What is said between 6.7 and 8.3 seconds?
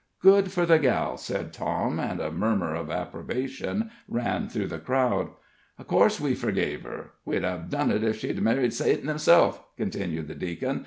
her. We'd hev done it ef